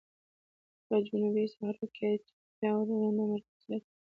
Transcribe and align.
افریقا 0.03 0.97
جنوبي 1.07 1.43
صحرا 1.55 1.85
کې 1.95 2.03
ایتوپیا 2.11 2.69
او 2.75 2.81
روندا 2.87 3.23
مرکزیت 3.33 3.83
لري. 3.89 3.89